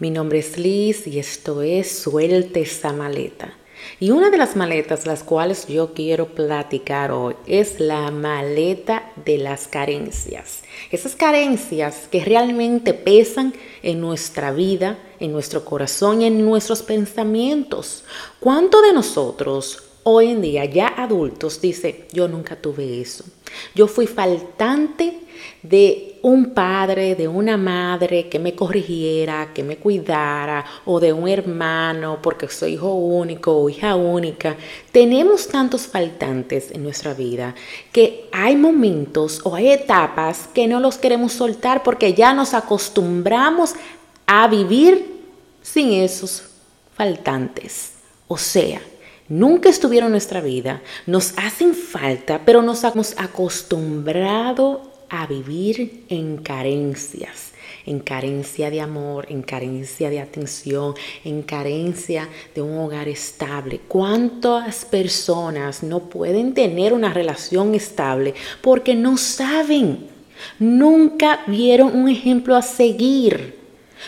Mi 0.00 0.10
nombre 0.10 0.38
es 0.38 0.56
Liz 0.56 1.08
y 1.08 1.18
esto 1.18 1.60
es 1.60 1.90
Suelte 1.90 2.60
esa 2.60 2.92
maleta. 2.92 3.54
Y 3.98 4.12
una 4.12 4.30
de 4.30 4.38
las 4.38 4.54
maletas 4.54 5.06
las 5.06 5.24
cuales 5.24 5.66
yo 5.66 5.92
quiero 5.92 6.26
platicar 6.36 7.10
hoy 7.10 7.34
es 7.48 7.80
la 7.80 8.12
maleta 8.12 9.10
de 9.24 9.38
las 9.38 9.66
carencias. 9.66 10.62
Esas 10.92 11.16
carencias 11.16 12.06
que 12.12 12.24
realmente 12.24 12.94
pesan 12.94 13.54
en 13.82 14.00
nuestra 14.00 14.52
vida, 14.52 14.98
en 15.18 15.32
nuestro 15.32 15.64
corazón 15.64 16.22
y 16.22 16.26
en 16.26 16.44
nuestros 16.44 16.82
pensamientos. 16.82 18.04
¿Cuánto 18.38 18.80
de 18.82 18.92
nosotros 18.92 19.87
hoy 20.02 20.28
en 20.28 20.40
día, 20.40 20.64
ya 20.64 20.88
adultos, 20.88 21.60
dice, 21.60 22.06
yo 22.12 22.28
nunca 22.28 22.56
tuve 22.56 23.00
eso? 23.00 23.24
Yo 23.74 23.86
fui 23.86 24.06
faltante 24.06 25.20
de 25.62 26.18
un 26.22 26.50
padre, 26.50 27.14
de 27.14 27.28
una 27.28 27.56
madre 27.56 28.28
que 28.28 28.38
me 28.38 28.54
corrigiera, 28.54 29.52
que 29.54 29.62
me 29.62 29.76
cuidara, 29.76 30.64
o 30.84 31.00
de 31.00 31.12
un 31.12 31.28
hermano 31.28 32.18
porque 32.22 32.48
soy 32.48 32.74
hijo 32.74 32.92
único 32.92 33.56
o 33.56 33.68
hija 33.68 33.94
única. 33.96 34.56
Tenemos 34.92 35.48
tantos 35.48 35.86
faltantes 35.86 36.70
en 36.70 36.82
nuestra 36.82 37.14
vida 37.14 37.54
que 37.92 38.28
hay 38.32 38.56
momentos 38.56 39.40
o 39.44 39.54
hay 39.54 39.68
etapas 39.70 40.48
que 40.52 40.66
no 40.66 40.80
los 40.80 40.98
queremos 40.98 41.32
soltar 41.32 41.82
porque 41.82 42.14
ya 42.14 42.34
nos 42.34 42.54
acostumbramos 42.54 43.74
a 44.26 44.48
vivir 44.48 45.18
sin 45.62 45.92
esos 45.92 46.44
faltantes. 46.94 47.92
O 48.26 48.36
sea, 48.36 48.80
nunca 49.28 49.68
estuvieron 49.68 50.08
en 50.08 50.12
nuestra 50.12 50.40
vida, 50.40 50.82
nos 51.06 51.34
hacen 51.36 51.74
falta, 51.74 52.42
pero 52.44 52.62
nos 52.62 52.84
hemos 52.84 53.14
acostumbrado 53.18 54.90
a 55.08 55.26
vivir 55.26 56.04
en 56.08 56.38
carencias, 56.38 57.52
en 57.86 58.00
carencia 58.00 58.70
de 58.70 58.80
amor, 58.80 59.26
en 59.30 59.42
carencia 59.42 60.10
de 60.10 60.20
atención, 60.20 60.94
en 61.24 61.42
carencia 61.42 62.28
de 62.54 62.62
un 62.62 62.78
hogar 62.78 63.08
estable. 63.08 63.80
¿Cuántas 63.88 64.84
personas 64.84 65.82
no 65.82 66.00
pueden 66.00 66.52
tener 66.52 66.92
una 66.92 67.12
relación 67.12 67.74
estable 67.74 68.34
porque 68.60 68.94
no 68.94 69.16
saben? 69.16 70.08
Nunca 70.58 71.40
vieron 71.46 71.96
un 71.96 72.08
ejemplo 72.08 72.54
a 72.54 72.62
seguir. 72.62 73.56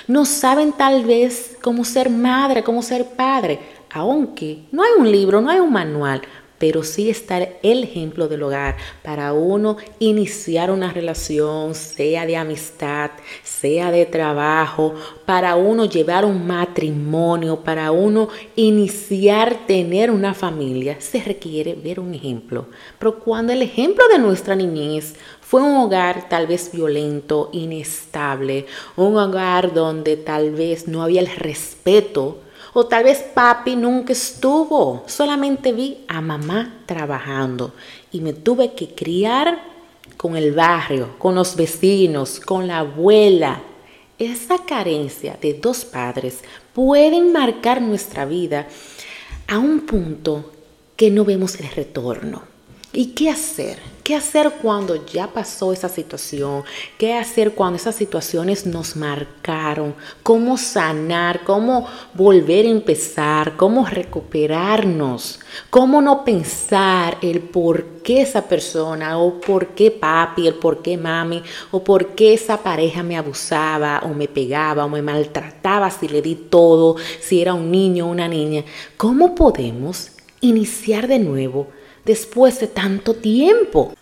No 0.06 0.24
saben 0.24 0.72
tal 0.72 1.04
vez 1.04 1.56
cómo 1.60 1.84
ser 1.84 2.10
madre, 2.10 2.62
cómo 2.62 2.80
ser 2.82 3.04
padre, 3.06 3.58
aunque 3.92 4.64
no 4.72 4.82
hay 4.82 4.90
un 4.98 5.10
libro, 5.10 5.40
no 5.40 5.50
hay 5.50 5.60
un 5.60 5.72
manual, 5.72 6.22
pero 6.60 6.82
sí 6.82 7.08
estar 7.08 7.56
el 7.62 7.84
ejemplo 7.84 8.28
del 8.28 8.42
hogar 8.42 8.76
para 9.02 9.32
uno 9.32 9.78
iniciar 9.98 10.70
una 10.70 10.92
relación, 10.92 11.74
sea 11.74 12.26
de 12.26 12.36
amistad, 12.36 13.12
sea 13.42 13.90
de 13.90 14.04
trabajo, 14.04 14.94
para 15.24 15.56
uno 15.56 15.86
llevar 15.86 16.26
un 16.26 16.46
matrimonio, 16.46 17.60
para 17.64 17.90
uno 17.92 18.28
iniciar 18.56 19.66
tener 19.66 20.10
una 20.10 20.34
familia, 20.34 21.00
se 21.00 21.22
requiere 21.22 21.72
ver 21.72 21.98
un 21.98 22.12
ejemplo. 22.12 22.66
Pero 22.98 23.18
cuando 23.18 23.54
el 23.54 23.62
ejemplo 23.62 24.04
de 24.08 24.18
nuestra 24.18 24.54
niñez 24.54 25.14
fue 25.40 25.62
un 25.62 25.76
hogar 25.78 26.28
tal 26.28 26.46
vez 26.46 26.72
violento, 26.72 27.48
inestable, 27.54 28.66
un 28.96 29.16
hogar 29.16 29.72
donde 29.72 30.18
tal 30.18 30.50
vez 30.50 30.86
no 30.86 31.02
había 31.02 31.22
el 31.22 31.34
respeto, 31.34 32.42
o 32.72 32.86
tal 32.86 33.04
vez 33.04 33.18
papi 33.18 33.76
nunca 33.76 34.12
estuvo, 34.12 35.04
solamente 35.06 35.72
vi 35.72 36.04
a 36.08 36.20
mamá 36.20 36.82
trabajando 36.86 37.74
y 38.12 38.20
me 38.20 38.32
tuve 38.32 38.74
que 38.74 38.94
criar 38.94 39.62
con 40.16 40.36
el 40.36 40.52
barrio, 40.52 41.18
con 41.18 41.34
los 41.34 41.56
vecinos, 41.56 42.40
con 42.40 42.66
la 42.66 42.80
abuela. 42.80 43.62
Esa 44.18 44.58
carencia 44.64 45.38
de 45.40 45.54
dos 45.54 45.84
padres 45.84 46.40
pueden 46.74 47.32
marcar 47.32 47.80
nuestra 47.80 48.24
vida 48.26 48.68
a 49.48 49.58
un 49.58 49.80
punto 49.80 50.52
que 50.94 51.10
no 51.10 51.24
vemos 51.24 51.58
el 51.58 51.68
retorno. 51.70 52.42
¿Y 52.92 53.06
qué 53.12 53.30
hacer? 53.30 53.78
¿Qué 54.10 54.16
hacer 54.16 54.54
cuando 54.60 55.06
ya 55.06 55.28
pasó 55.28 55.72
esa 55.72 55.88
situación? 55.88 56.64
¿Qué 56.98 57.14
hacer 57.14 57.52
cuando 57.54 57.76
esas 57.76 57.94
situaciones 57.94 58.66
nos 58.66 58.96
marcaron? 58.96 59.94
¿Cómo 60.24 60.58
sanar? 60.58 61.44
¿Cómo 61.44 61.86
volver 62.14 62.66
a 62.66 62.70
empezar? 62.70 63.56
¿Cómo 63.56 63.86
recuperarnos? 63.86 65.38
¿Cómo 65.70 66.02
no 66.02 66.24
pensar 66.24 67.18
el 67.22 67.38
por 67.38 68.02
qué 68.02 68.22
esa 68.22 68.48
persona 68.48 69.16
o 69.16 69.40
por 69.40 69.76
qué 69.76 69.92
papi, 69.92 70.48
el 70.48 70.54
por 70.54 70.82
qué 70.82 70.96
mami 70.96 71.44
o 71.70 71.84
por 71.84 72.16
qué 72.16 72.34
esa 72.34 72.56
pareja 72.64 73.04
me 73.04 73.16
abusaba 73.16 74.00
o 74.02 74.08
me 74.08 74.26
pegaba 74.26 74.86
o 74.86 74.88
me 74.88 75.02
maltrataba 75.02 75.88
si 75.88 76.08
le 76.08 76.20
di 76.20 76.34
todo, 76.34 76.96
si 77.20 77.40
era 77.40 77.54
un 77.54 77.70
niño 77.70 78.08
o 78.08 78.10
una 78.10 78.26
niña? 78.26 78.64
¿Cómo 78.96 79.36
podemos 79.36 80.10
iniciar 80.40 81.06
de 81.06 81.20
nuevo? 81.20 81.68
después 82.04 82.60
de 82.60 82.66
tanto 82.66 83.14
tiempo. 83.14 83.94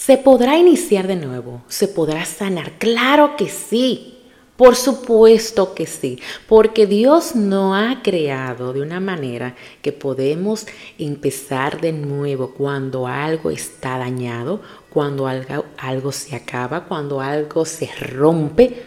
¿Se 0.00 0.16
podrá 0.16 0.56
iniciar 0.56 1.06
de 1.06 1.16
nuevo? 1.16 1.60
¿Se 1.68 1.86
podrá 1.86 2.24
sanar? 2.24 2.78
Claro 2.78 3.36
que 3.36 3.50
sí. 3.50 4.16
Por 4.56 4.74
supuesto 4.74 5.74
que 5.74 5.84
sí, 5.84 6.18
porque 6.48 6.86
Dios 6.86 7.36
no 7.36 7.74
ha 7.74 8.00
creado 8.02 8.72
de 8.72 8.80
una 8.80 8.98
manera 8.98 9.56
que 9.82 9.92
podemos 9.92 10.66
empezar 10.98 11.82
de 11.82 11.92
nuevo 11.92 12.54
cuando 12.54 13.06
algo 13.06 13.50
está 13.50 13.98
dañado, 13.98 14.62
cuando 14.88 15.26
algo, 15.26 15.66
algo 15.76 16.12
se 16.12 16.34
acaba, 16.34 16.86
cuando 16.86 17.20
algo 17.20 17.66
se 17.66 17.90
rompe. 17.94 18.82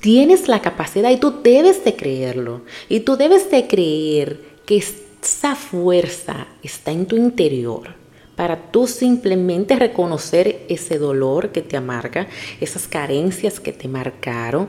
Tienes 0.00 0.46
la 0.46 0.62
capacidad 0.62 1.10
y 1.10 1.16
tú 1.16 1.42
debes 1.42 1.84
de 1.84 1.96
creerlo. 1.96 2.62
Y 2.88 3.00
tú 3.00 3.16
debes 3.16 3.50
de 3.50 3.66
creer 3.66 4.40
que 4.64 4.76
esa 4.76 5.56
fuerza 5.56 6.46
está 6.62 6.92
en 6.92 7.06
tu 7.06 7.16
interior 7.16 7.97
para 8.38 8.70
tú 8.70 8.86
simplemente 8.86 9.74
reconocer 9.74 10.64
ese 10.68 10.96
dolor 10.96 11.50
que 11.50 11.60
te 11.60 11.76
amarga, 11.76 12.28
esas 12.60 12.86
carencias 12.86 13.58
que 13.58 13.72
te 13.72 13.88
marcaron 13.88 14.68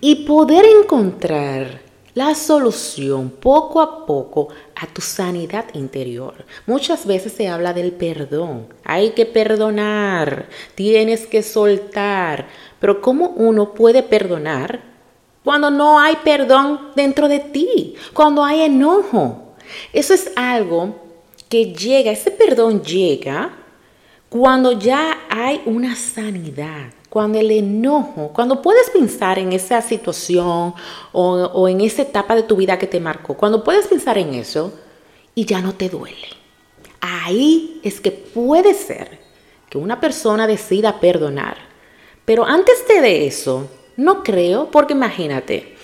y 0.00 0.24
poder 0.24 0.64
encontrar 0.64 1.80
la 2.14 2.32
solución 2.36 3.30
poco 3.30 3.80
a 3.80 4.06
poco 4.06 4.50
a 4.76 4.86
tu 4.86 5.00
sanidad 5.00 5.64
interior. 5.74 6.46
Muchas 6.64 7.04
veces 7.06 7.32
se 7.32 7.48
habla 7.48 7.72
del 7.72 7.90
perdón. 7.90 8.68
Hay 8.84 9.10
que 9.10 9.26
perdonar, 9.26 10.48
tienes 10.76 11.26
que 11.26 11.42
soltar. 11.42 12.46
Pero 12.78 13.00
¿cómo 13.00 13.30
uno 13.30 13.74
puede 13.74 14.04
perdonar 14.04 14.80
cuando 15.42 15.72
no 15.72 15.98
hay 15.98 16.14
perdón 16.22 16.92
dentro 16.94 17.26
de 17.26 17.40
ti? 17.40 17.96
Cuando 18.14 18.44
hay 18.44 18.60
enojo. 18.60 19.56
Eso 19.92 20.14
es 20.14 20.30
algo 20.36 21.05
que 21.48 21.72
llega, 21.72 22.10
ese 22.10 22.30
perdón 22.30 22.82
llega 22.82 23.52
cuando 24.28 24.72
ya 24.72 25.26
hay 25.30 25.62
una 25.66 25.94
sanidad, 25.94 26.90
cuando 27.08 27.38
el 27.38 27.50
enojo, 27.50 28.32
cuando 28.34 28.60
puedes 28.60 28.90
pensar 28.90 29.38
en 29.38 29.52
esa 29.52 29.80
situación 29.80 30.74
o, 31.12 31.68
en 31.68 31.80
esa 31.80 32.02
etapa 32.02 32.34
de 32.34 32.42
tu 32.42 32.56
vida 32.56 32.78
que 32.78 32.86
te 32.86 33.00
marcó, 33.00 33.34
cuando 33.34 33.62
puedes 33.62 33.86
pensar 33.86 34.18
en 34.18 34.34
eso 34.34 34.72
y 35.34 35.44
ya 35.44 35.60
no 35.60 35.74
te 35.74 35.88
duele. 35.88 36.28
Ahí 37.00 37.80
es 37.84 38.00
que 38.00 38.10
puede 38.10 38.74
ser 38.74 39.20
que 39.70 39.78
una 39.78 40.00
persona 40.00 40.46
decida 40.46 40.98
perdonar. 40.98 41.56
Pero 42.24 42.44
antes 42.44 42.86
de 42.88 43.26
eso, 43.26 43.68
no 43.96 44.24
creo, 44.24 44.70
porque 44.72 44.94
imagínate, 44.94 45.76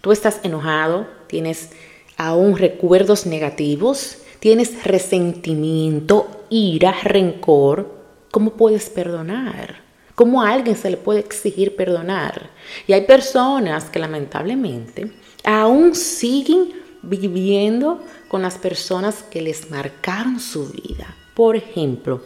tú 0.00 0.12
estás 0.12 0.40
enojado, 0.42 1.06
tienes 1.26 1.70
aún 2.16 2.56
recuerdos 2.56 3.26
negativos, 3.26 4.21
tienes 4.42 4.82
resentimiento, 4.82 6.46
ira, 6.50 6.90
rencor, 7.04 7.88
¿cómo 8.32 8.54
puedes 8.54 8.90
perdonar? 8.90 9.76
¿Cómo 10.16 10.42
a 10.42 10.50
alguien 10.50 10.74
se 10.74 10.90
le 10.90 10.96
puede 10.96 11.20
exigir 11.20 11.76
perdonar? 11.76 12.50
Y 12.88 12.92
hay 12.92 13.02
personas 13.02 13.84
que 13.84 14.00
lamentablemente 14.00 15.12
aún 15.44 15.94
siguen 15.94 16.72
viviendo 17.02 18.00
con 18.26 18.42
las 18.42 18.58
personas 18.58 19.22
que 19.22 19.40
les 19.40 19.70
marcaron 19.70 20.40
su 20.40 20.66
vida. 20.70 21.14
Por 21.36 21.54
ejemplo, 21.54 22.22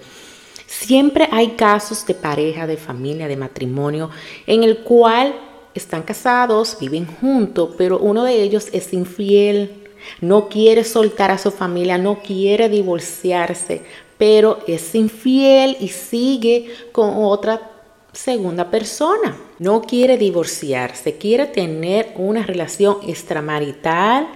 siempre 0.67 1.29
hay 1.31 1.49
casos 1.49 2.06
de 2.06 2.14
pareja, 2.14 2.67
de 2.67 2.79
familia, 2.79 3.29
de 3.29 3.37
matrimonio, 3.37 4.08
en 4.46 4.64
el 4.64 4.79
cual 4.79 5.35
están 5.75 6.02
casados, 6.02 6.79
viven 6.81 7.05
juntos, 7.05 7.75
pero 7.76 7.99
uno 7.99 8.25
de 8.25 8.43
ellos 8.43 8.69
es 8.73 8.94
infiel, 8.94 9.86
no 10.20 10.49
quiere 10.49 10.85
soltar 10.85 11.31
a 11.31 11.38
su 11.38 11.50
familia, 11.50 11.99
no 11.99 12.20
quiere 12.20 12.69
divorciarse, 12.69 13.82
pero 14.19 14.61
es 14.67 14.94
infiel 14.94 15.76
y 15.81 15.88
sigue 15.88 16.69
con 16.93 17.12
otra 17.17 17.70
segunda 18.12 18.70
persona. 18.70 19.37
No 19.58 19.82
quiere 19.82 20.17
divorciarse, 20.17 21.17
quiere 21.17 21.47
tener 21.47 22.12
una 22.17 22.44
relación 22.44 22.99
extramarital 23.06 24.29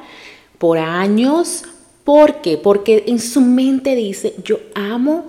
por 0.59 0.79
años. 0.79 1.65
¿Por 2.05 2.41
qué? 2.41 2.57
Porque 2.57 3.05
en 3.07 3.19
su 3.19 3.41
mente 3.41 3.95
dice, 3.95 4.35
yo 4.43 4.59
amo 4.75 5.25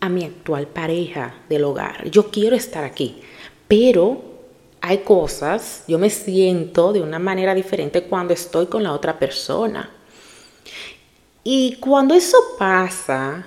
a 0.00 0.08
mi 0.08 0.24
actual 0.24 0.66
pareja 0.66 1.34
del 1.48 1.64
hogar, 1.64 2.10
yo 2.10 2.30
quiero 2.30 2.54
estar 2.54 2.84
aquí, 2.84 3.16
pero 3.66 4.35
hay 4.86 4.98
cosas, 4.98 5.82
yo 5.88 5.98
me 5.98 6.10
siento 6.10 6.92
de 6.92 7.00
una 7.00 7.18
manera 7.18 7.56
diferente 7.56 8.04
cuando 8.04 8.32
estoy 8.32 8.66
con 8.66 8.84
la 8.84 8.92
otra 8.92 9.18
persona. 9.18 9.90
Y 11.42 11.74
cuando 11.80 12.14
eso 12.14 12.38
pasa 12.56 13.46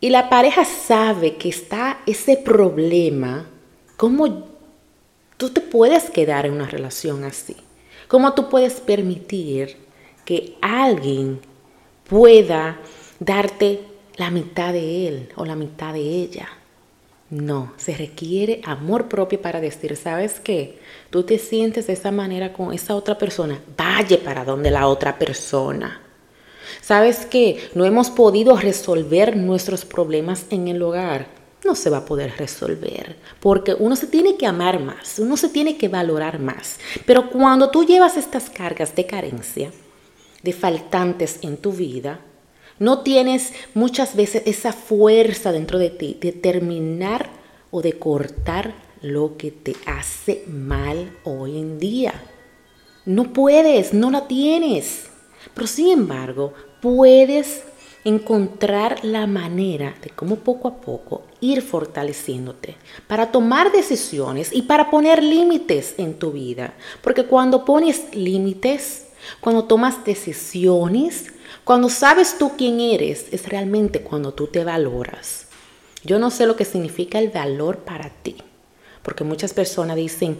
y 0.00 0.08
la 0.08 0.30
pareja 0.30 0.64
sabe 0.64 1.36
que 1.36 1.50
está 1.50 2.00
ese 2.06 2.38
problema, 2.38 3.50
¿cómo 3.98 4.48
tú 5.36 5.50
te 5.50 5.60
puedes 5.60 6.08
quedar 6.08 6.46
en 6.46 6.54
una 6.54 6.66
relación 6.66 7.24
así? 7.24 7.54
¿Cómo 8.08 8.32
tú 8.32 8.48
puedes 8.48 8.80
permitir 8.80 9.76
que 10.24 10.56
alguien 10.62 11.38
pueda 12.08 12.78
darte 13.20 13.80
la 14.16 14.30
mitad 14.30 14.72
de 14.72 15.08
él 15.08 15.28
o 15.36 15.44
la 15.44 15.54
mitad 15.54 15.92
de 15.92 16.00
ella? 16.00 16.48
No, 17.32 17.72
se 17.78 17.96
requiere 17.96 18.60
amor 18.62 19.08
propio 19.08 19.40
para 19.40 19.58
decir, 19.58 19.96
¿sabes 19.96 20.38
qué? 20.38 20.78
Tú 21.08 21.22
te 21.22 21.38
sientes 21.38 21.86
de 21.86 21.94
esa 21.94 22.10
manera 22.10 22.52
con 22.52 22.74
esa 22.74 22.94
otra 22.94 23.16
persona, 23.16 23.58
vaya 23.74 24.22
para 24.22 24.44
donde 24.44 24.70
la 24.70 24.86
otra 24.86 25.18
persona. 25.18 26.02
¿Sabes 26.82 27.24
qué? 27.24 27.70
No 27.74 27.86
hemos 27.86 28.10
podido 28.10 28.54
resolver 28.58 29.34
nuestros 29.34 29.86
problemas 29.86 30.44
en 30.50 30.68
el 30.68 30.82
hogar. 30.82 31.26
No 31.64 31.74
se 31.74 31.88
va 31.88 31.98
a 31.98 32.04
poder 32.04 32.34
resolver, 32.36 33.16
porque 33.40 33.72
uno 33.78 33.96
se 33.96 34.08
tiene 34.08 34.36
que 34.36 34.46
amar 34.46 34.78
más, 34.78 35.18
uno 35.18 35.38
se 35.38 35.48
tiene 35.48 35.78
que 35.78 35.88
valorar 35.88 36.38
más. 36.38 36.78
Pero 37.06 37.30
cuando 37.30 37.70
tú 37.70 37.86
llevas 37.86 38.18
estas 38.18 38.50
cargas 38.50 38.94
de 38.94 39.06
carencia, 39.06 39.72
de 40.42 40.52
faltantes 40.52 41.38
en 41.40 41.56
tu 41.56 41.72
vida, 41.72 42.20
no 42.78 43.00
tienes 43.00 43.52
muchas 43.74 44.16
veces 44.16 44.42
esa 44.46 44.72
fuerza 44.72 45.52
dentro 45.52 45.78
de 45.78 45.90
ti 45.90 46.18
de 46.20 46.32
terminar 46.32 47.30
o 47.70 47.82
de 47.82 47.94
cortar 47.94 48.74
lo 49.02 49.36
que 49.36 49.50
te 49.50 49.74
hace 49.86 50.44
mal 50.46 51.16
hoy 51.24 51.58
en 51.58 51.78
día. 51.78 52.14
No 53.04 53.32
puedes, 53.32 53.92
no 53.92 54.10
la 54.10 54.28
tienes. 54.28 55.06
Pero 55.54 55.66
sin 55.66 55.88
embargo, 55.88 56.54
puedes 56.80 57.64
encontrar 58.04 59.04
la 59.04 59.26
manera 59.26 59.94
de 60.02 60.10
cómo 60.10 60.36
poco 60.36 60.68
a 60.68 60.80
poco 60.80 61.22
ir 61.40 61.62
fortaleciéndote 61.62 62.76
para 63.06 63.30
tomar 63.30 63.70
decisiones 63.70 64.52
y 64.52 64.62
para 64.62 64.90
poner 64.90 65.22
límites 65.22 65.94
en 65.98 66.14
tu 66.14 66.32
vida. 66.32 66.74
Porque 67.00 67.24
cuando 67.24 67.64
pones 67.64 68.14
límites, 68.14 69.06
cuando 69.40 69.64
tomas 69.64 70.04
decisiones, 70.04 71.32
cuando 71.64 71.88
sabes 71.88 72.38
tú 72.38 72.52
quién 72.56 72.80
eres, 72.80 73.26
es 73.30 73.48
realmente 73.48 74.00
cuando 74.02 74.34
tú 74.34 74.48
te 74.48 74.64
valoras. 74.64 75.46
Yo 76.04 76.18
no 76.18 76.30
sé 76.30 76.46
lo 76.46 76.56
que 76.56 76.64
significa 76.64 77.20
el 77.20 77.28
valor 77.30 77.78
para 77.78 78.10
ti, 78.10 78.36
porque 79.02 79.22
muchas 79.22 79.54
personas 79.54 79.96
dicen, 79.96 80.36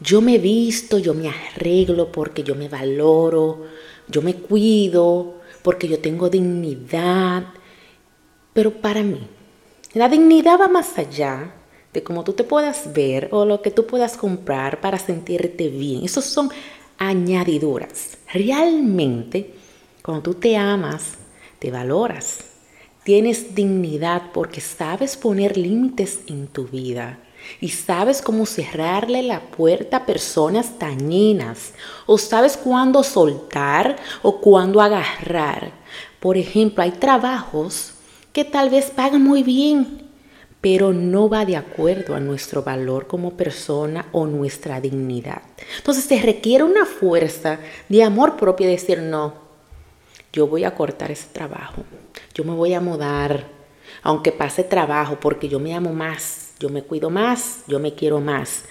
yo 0.00 0.20
me 0.20 0.38
visto, 0.38 0.98
yo 0.98 1.14
me 1.14 1.28
arreglo 1.28 2.12
porque 2.12 2.44
yo 2.44 2.54
me 2.54 2.68
valoro, 2.68 3.66
yo 4.08 4.22
me 4.22 4.34
cuido, 4.34 5.40
porque 5.62 5.88
yo 5.88 5.98
tengo 5.98 6.28
dignidad. 6.28 7.44
Pero 8.52 8.72
para 8.80 9.02
mí, 9.02 9.26
la 9.94 10.08
dignidad 10.08 10.60
va 10.60 10.68
más 10.68 10.96
allá 10.96 11.54
de 11.92 12.02
cómo 12.02 12.22
tú 12.22 12.32
te 12.34 12.44
puedas 12.44 12.92
ver 12.92 13.28
o 13.32 13.44
lo 13.44 13.62
que 13.62 13.70
tú 13.70 13.86
puedas 13.86 14.16
comprar 14.16 14.80
para 14.80 14.98
sentirte 14.98 15.68
bien. 15.68 16.04
Esos 16.04 16.24
son 16.24 16.50
añadiduras. 16.98 18.18
Realmente 18.32 19.54
cuando 20.02 20.22
tú 20.22 20.34
te 20.34 20.56
amas, 20.56 21.14
te 21.58 21.70
valoras, 21.70 22.40
tienes 23.04 23.54
dignidad 23.54 24.32
porque 24.32 24.60
sabes 24.60 25.16
poner 25.16 25.56
límites 25.56 26.20
en 26.26 26.48
tu 26.48 26.66
vida 26.66 27.18
y 27.60 27.68
sabes 27.68 28.22
cómo 28.22 28.46
cerrarle 28.46 29.22
la 29.22 29.40
puerta 29.40 29.98
a 29.98 30.06
personas 30.06 30.78
dañinas 30.78 31.72
o 32.06 32.18
sabes 32.18 32.56
cuándo 32.56 33.02
soltar 33.02 33.96
o 34.22 34.40
cuándo 34.40 34.80
agarrar. 34.80 35.72
Por 36.20 36.36
ejemplo, 36.36 36.82
hay 36.82 36.92
trabajos 36.92 37.94
que 38.32 38.44
tal 38.44 38.70
vez 38.70 38.90
pagan 38.90 39.22
muy 39.22 39.42
bien, 39.42 40.08
pero 40.60 40.92
no 40.92 41.28
va 41.28 41.44
de 41.44 41.56
acuerdo 41.56 42.14
a 42.14 42.20
nuestro 42.20 42.62
valor 42.62 43.06
como 43.06 43.36
persona 43.36 44.06
o 44.12 44.26
nuestra 44.26 44.80
dignidad. 44.80 45.42
Entonces 45.76 46.04
se 46.04 46.20
requiere 46.20 46.64
una 46.64 46.86
fuerza 46.86 47.58
de 47.88 48.04
amor 48.04 48.36
propio 48.36 48.66
de 48.66 48.72
decir 48.72 49.00
no, 49.00 49.41
yo 50.32 50.46
voy 50.46 50.64
a 50.64 50.74
cortar 50.74 51.10
ese 51.10 51.28
trabajo, 51.32 51.84
yo 52.34 52.44
me 52.44 52.54
voy 52.54 52.74
a 52.74 52.80
mudar, 52.80 53.46
aunque 54.02 54.32
pase 54.32 54.64
trabajo, 54.64 55.18
porque 55.20 55.48
yo 55.48 55.60
me 55.60 55.74
amo 55.74 55.92
más, 55.92 56.54
yo 56.58 56.68
me 56.68 56.82
cuido 56.82 57.10
más, 57.10 57.60
yo 57.66 57.78
me 57.78 57.94
quiero 57.94 58.20
más. 58.20 58.64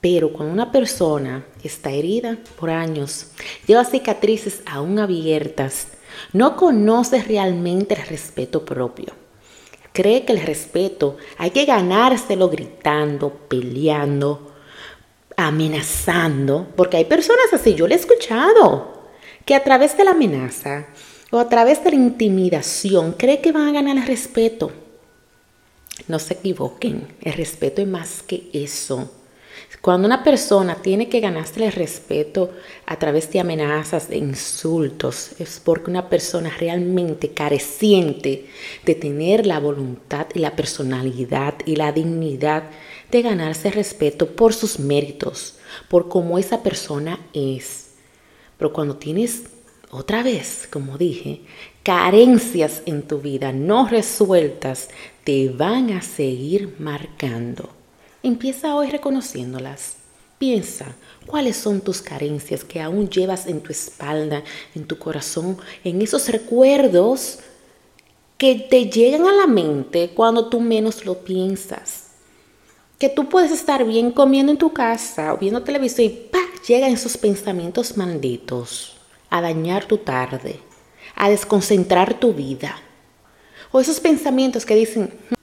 Pero 0.00 0.32
cuando 0.32 0.52
una 0.52 0.72
persona 0.72 1.44
está 1.62 1.90
herida 1.90 2.38
por 2.58 2.70
años, 2.70 3.28
lleva 3.66 3.84
cicatrices 3.84 4.62
aún 4.66 4.98
abiertas, 4.98 5.88
no 6.32 6.56
conoce 6.56 7.22
realmente 7.22 7.94
el 7.94 8.06
respeto 8.06 8.64
propio. 8.64 9.12
Cree 9.92 10.24
que 10.24 10.32
el 10.32 10.42
respeto 10.42 11.16
hay 11.38 11.50
que 11.50 11.64
ganárselo 11.64 12.48
gritando, 12.48 13.32
peleando, 13.48 14.52
amenazando, 15.36 16.68
porque 16.76 16.98
hay 16.98 17.04
personas 17.06 17.52
así, 17.52 17.74
yo 17.74 17.86
le 17.86 17.94
he 17.94 17.98
escuchado, 17.98 18.95
que 19.46 19.54
a 19.54 19.64
través 19.64 19.96
de 19.96 20.04
la 20.04 20.10
amenaza 20.10 20.86
o 21.30 21.38
a 21.38 21.48
través 21.48 21.82
de 21.82 21.90
la 21.90 21.96
intimidación 21.96 23.12
cree 23.12 23.40
que 23.40 23.52
van 23.52 23.68
a 23.68 23.72
ganar 23.72 23.96
el 23.96 24.06
respeto. 24.06 24.72
No 26.08 26.18
se 26.18 26.34
equivoquen, 26.34 27.08
el 27.22 27.32
respeto 27.32 27.80
es 27.80 27.88
más 27.88 28.22
que 28.22 28.50
eso. 28.52 29.10
Cuando 29.80 30.06
una 30.06 30.24
persona 30.24 30.74
tiene 30.82 31.08
que 31.08 31.20
ganarse 31.20 31.64
el 31.64 31.72
respeto 31.72 32.50
a 32.86 32.98
través 32.98 33.30
de 33.30 33.38
amenazas, 33.38 34.08
de 34.08 34.16
insultos, 34.16 35.30
es 35.38 35.60
porque 35.64 35.90
una 35.90 36.08
persona 36.08 36.50
realmente 36.58 37.30
careciente 37.30 38.46
de 38.84 38.94
tener 38.96 39.46
la 39.46 39.60
voluntad 39.60 40.26
y 40.34 40.40
la 40.40 40.56
personalidad 40.56 41.54
y 41.66 41.76
la 41.76 41.92
dignidad 41.92 42.64
de 43.12 43.22
ganarse 43.22 43.70
respeto 43.70 44.34
por 44.34 44.54
sus 44.54 44.80
méritos, 44.80 45.54
por 45.88 46.08
cómo 46.08 46.36
esa 46.38 46.64
persona 46.64 47.20
es. 47.32 47.85
Pero 48.58 48.72
cuando 48.72 48.96
tienes, 48.96 49.44
otra 49.90 50.22
vez, 50.22 50.68
como 50.70 50.98
dije, 50.98 51.42
carencias 51.82 52.82
en 52.86 53.02
tu 53.02 53.18
vida 53.18 53.52
no 53.52 53.86
resueltas, 53.86 54.88
te 55.24 55.48
van 55.48 55.90
a 55.90 56.02
seguir 56.02 56.74
marcando. 56.78 57.70
Empieza 58.22 58.74
hoy 58.74 58.90
reconociéndolas. 58.90 59.96
Piensa, 60.38 60.96
¿cuáles 61.26 61.56
son 61.56 61.80
tus 61.80 62.02
carencias 62.02 62.64
que 62.64 62.82
aún 62.82 63.08
llevas 63.08 63.46
en 63.46 63.60
tu 63.60 63.72
espalda, 63.72 64.42
en 64.74 64.86
tu 64.86 64.98
corazón, 64.98 65.56
en 65.82 66.02
esos 66.02 66.28
recuerdos 66.28 67.38
que 68.36 68.56
te 68.56 68.90
llegan 68.90 69.26
a 69.26 69.32
la 69.32 69.46
mente 69.46 70.10
cuando 70.10 70.48
tú 70.48 70.60
menos 70.60 71.06
lo 71.06 71.24
piensas? 71.24 72.08
Que 72.98 73.08
tú 73.08 73.28
puedes 73.28 73.50
estar 73.50 73.84
bien 73.84 74.10
comiendo 74.10 74.52
en 74.52 74.58
tu 74.58 74.72
casa 74.72 75.32
o 75.32 75.38
viendo 75.38 75.62
televisión 75.62 76.06
y 76.06 76.10
¡pa! 76.10 76.40
Llegan 76.66 76.92
esos 76.92 77.16
pensamientos 77.16 77.96
malditos 77.96 78.96
a 79.30 79.40
dañar 79.40 79.84
tu 79.84 79.98
tarde, 79.98 80.60
a 81.14 81.30
desconcentrar 81.30 82.18
tu 82.18 82.34
vida. 82.34 82.76
O 83.70 83.80
esos 83.80 84.00
pensamientos 84.00 84.66
que 84.66 84.74
dicen, 84.74 85.12
hmm, 85.30 85.34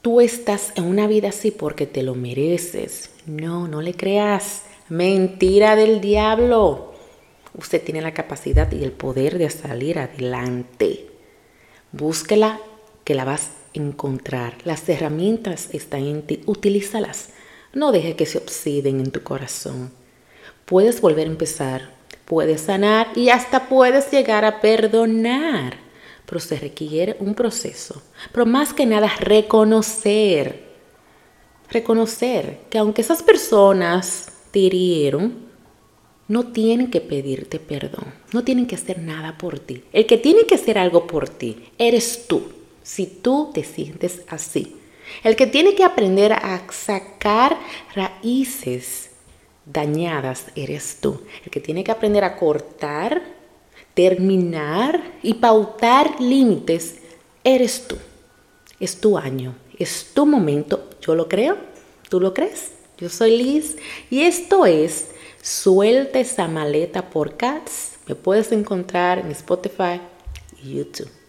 tú 0.00 0.20
estás 0.20 0.72
en 0.76 0.84
una 0.84 1.06
vida 1.06 1.28
así 1.28 1.50
porque 1.50 1.86
te 1.86 2.02
lo 2.02 2.14
mereces. 2.14 3.10
No, 3.26 3.68
no 3.68 3.82
le 3.82 3.94
creas. 3.94 4.62
Mentira 4.88 5.76
del 5.76 6.00
diablo. 6.00 6.94
Usted 7.54 7.82
tiene 7.82 8.00
la 8.00 8.14
capacidad 8.14 8.70
y 8.72 8.82
el 8.82 8.92
poder 8.92 9.38
de 9.38 9.50
salir 9.50 9.98
adelante. 9.98 11.08
Búsquela 11.92 12.60
que 13.04 13.14
la 13.14 13.24
vas 13.24 13.42
a 13.42 13.50
encontrar. 13.74 14.58
Las 14.64 14.88
herramientas 14.88 15.68
están 15.72 16.04
en 16.04 16.22
ti. 16.22 16.42
Utilízalas. 16.46 17.30
No 17.72 17.92
deje 17.92 18.16
que 18.16 18.26
se 18.26 18.38
oxiden 18.38 19.00
en 19.00 19.10
tu 19.10 19.22
corazón 19.22 19.99
puedes 20.70 21.00
volver 21.00 21.26
a 21.26 21.32
empezar, 21.32 21.90
puedes 22.26 22.60
sanar 22.60 23.08
y 23.16 23.30
hasta 23.30 23.68
puedes 23.68 24.08
llegar 24.12 24.44
a 24.44 24.60
perdonar. 24.60 25.76
Pero 26.24 26.38
se 26.38 26.56
requiere 26.60 27.16
un 27.18 27.34
proceso. 27.34 28.00
Pero 28.30 28.46
más 28.46 28.72
que 28.72 28.86
nada 28.86 29.10
reconocer, 29.18 30.62
reconocer 31.70 32.60
que 32.70 32.78
aunque 32.78 33.02
esas 33.02 33.20
personas 33.24 34.30
te 34.52 34.60
hirieron, 34.60 35.50
no 36.28 36.52
tienen 36.52 36.88
que 36.88 37.00
pedirte 37.00 37.58
perdón, 37.58 38.14
no 38.32 38.44
tienen 38.44 38.68
que 38.68 38.76
hacer 38.76 39.00
nada 39.00 39.36
por 39.36 39.58
ti. 39.58 39.82
El 39.92 40.06
que 40.06 40.18
tiene 40.18 40.46
que 40.46 40.54
hacer 40.54 40.78
algo 40.78 41.08
por 41.08 41.28
ti 41.28 41.64
eres 41.78 42.28
tú, 42.28 42.44
si 42.84 43.06
tú 43.06 43.50
te 43.52 43.64
sientes 43.64 44.22
así. 44.28 44.76
El 45.24 45.34
que 45.34 45.48
tiene 45.48 45.74
que 45.74 45.82
aprender 45.82 46.32
a 46.32 46.62
sacar 46.70 47.58
raíces 47.96 49.09
dañadas 49.72 50.46
eres 50.54 50.98
tú. 51.00 51.22
El 51.44 51.50
que 51.50 51.60
tiene 51.60 51.84
que 51.84 51.92
aprender 51.92 52.24
a 52.24 52.36
cortar, 52.36 53.22
terminar 53.94 55.00
y 55.22 55.34
pautar 55.34 56.20
límites 56.20 56.98
eres 57.44 57.86
tú. 57.86 57.96
Es 58.78 59.00
tu 59.00 59.18
año, 59.18 59.54
es 59.78 60.10
tu 60.14 60.26
momento. 60.26 60.88
Yo 61.00 61.14
lo 61.14 61.28
creo, 61.28 61.56
tú 62.08 62.20
lo 62.20 62.34
crees, 62.34 62.72
Yo 62.98 63.08
soy 63.08 63.36
Liz 63.36 63.76
y 64.10 64.22
esto 64.22 64.66
es 64.66 65.06
Suelta 65.42 66.20
esa 66.20 66.48
maleta 66.48 67.08
por 67.08 67.38
Cats. 67.38 67.98
Me 68.06 68.14
puedes 68.14 68.52
encontrar 68.52 69.20
en 69.20 69.30
Spotify 69.30 70.00
y 70.62 70.74
YouTube. 70.74 71.19